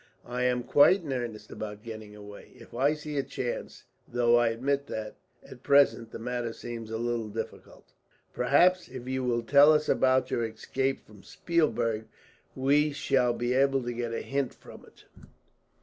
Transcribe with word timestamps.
"I 0.25 0.41
am 0.45 0.63
quite 0.63 1.03
in 1.03 1.13
earnest 1.13 1.51
about 1.51 1.83
getting 1.83 2.15
away, 2.15 2.53
if 2.55 2.73
I 2.73 2.95
see 2.95 3.19
a 3.19 3.23
chance; 3.23 3.83
though 4.07 4.35
I 4.35 4.47
admit 4.47 4.87
that, 4.87 5.13
at 5.43 5.61
present, 5.61 6.09
the 6.11 6.17
matter 6.17 6.53
seems 6.53 6.89
a 6.89 6.97
little 6.97 7.29
difficult." 7.29 7.93
"Perhaps 8.33 8.87
if 8.87 9.07
you 9.07 9.23
will 9.23 9.43
tell 9.43 9.71
us 9.71 9.87
about 9.87 10.31
your 10.31 10.43
escape 10.43 11.05
from 11.05 11.21
Spielberg, 11.21 12.07
we 12.55 12.91
shall 12.91 13.33
be 13.33 13.53
able 13.53 13.83
to 13.83 13.93
get 13.93 14.11
a 14.11 14.21
hint 14.23 14.55
from 14.55 14.85
it." 14.85 15.05